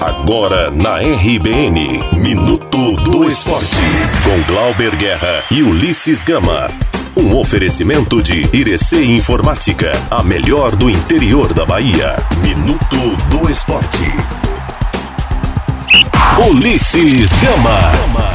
[0.00, 3.76] Agora na RBN, Minuto do Esporte,
[4.24, 6.66] com Glauber Guerra e Ulisses Gama.
[7.16, 12.16] Um oferecimento de Irecê Informática, a melhor do interior da Bahia.
[12.42, 12.96] Minuto
[13.30, 14.04] do Esporte.
[16.50, 18.26] Ulisses Gama.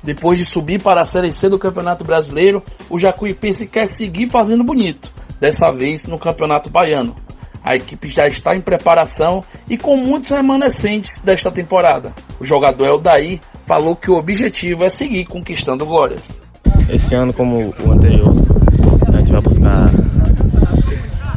[0.00, 4.62] Depois de subir para a Série C do Campeonato Brasileiro, o Jacuipense quer seguir fazendo
[4.62, 5.10] bonito,
[5.40, 7.14] dessa vez no Campeonato Baiano.
[7.72, 12.12] A equipe já está em preparação e com muitos remanescentes desta temporada.
[12.38, 16.46] O jogador Eldaí falou que o objetivo é seguir conquistando glórias.
[16.90, 18.34] Esse ano, como o anterior,
[19.08, 19.86] a gente vai buscar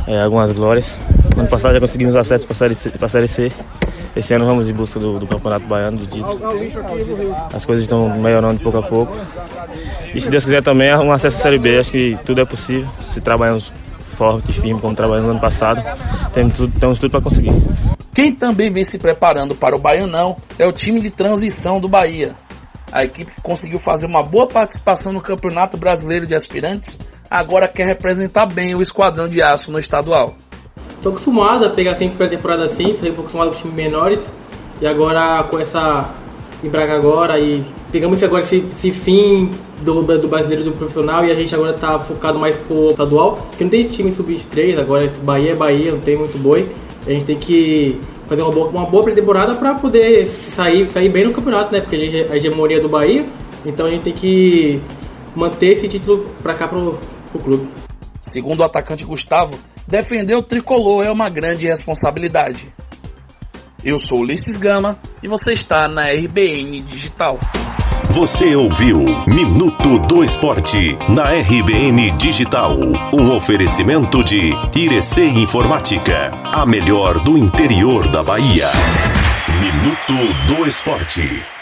[0.06, 0.94] é, algumas glórias.
[1.38, 3.50] Ano passado já conseguimos acesso para a Série C.
[4.14, 6.38] Esse ano vamos em busca do, do Campeonato Baiano, do título.
[7.54, 9.16] As coisas estão melhorando de pouco a pouco.
[10.14, 11.80] E se Deus quiser também, um acesso à Série B.
[11.80, 13.72] Acho que tudo é possível se trabalhamos
[14.16, 15.84] forte, firme, como trabalhamos no ano passado.
[16.34, 17.52] Temos tudo, temos tudo para conseguir.
[18.14, 22.36] Quem também vem se preparando para o Baianão é o time de transição do Bahia.
[22.92, 26.98] A equipe que conseguiu fazer uma boa participação no Campeonato Brasileiro de Aspirantes
[27.30, 30.36] agora quer representar bem o esquadrão de aço no estadual.
[30.90, 34.32] Estou acostumado a pegar sempre pré-temporada assim, estou acostumado com times menores
[34.82, 36.10] e agora com essa
[36.64, 37.64] em Braga agora e
[37.96, 39.50] pegamos agora esse, esse fim
[39.82, 43.64] do, do brasileiro do profissional e a gente agora está focado mais pro estadual, porque
[43.64, 46.70] não tem time sub-3, agora esse Bahia é Bahia, não tem muito boi.
[47.08, 51.24] A gente tem que fazer uma boa, uma boa pré-temporada para poder sair, sair bem
[51.24, 51.80] no campeonato, né?
[51.80, 53.26] Porque a, gente, a hegemonia do Bahia,
[53.66, 54.82] então a gente tem que
[55.34, 57.00] manter esse título para cá pro,
[57.32, 57.70] pro clube.
[58.20, 59.58] Segundo o atacante Gustavo,
[59.88, 62.68] defender o tricolor é uma grande responsabilidade.
[63.82, 67.40] Eu sou Ulisses Gama e você está na RBN Digital.
[68.10, 72.78] Você ouviu Minuto do Esporte na RBN Digital.
[73.14, 78.70] Um oferecimento de Irecê Informática, a melhor do interior da Bahia.
[79.60, 81.55] Minuto do Esporte.